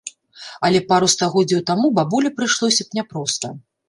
Але 0.69 0.79
пару 0.91 1.09
стагоддзяў 1.15 1.61
таму 1.71 1.91
бабулі 1.97 2.31
прыйшлося 2.39 2.87
б 2.87 2.97
няпроста. 3.01 3.53